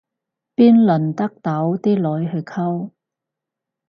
[0.55, 2.89] 邊輪得到啲女去溝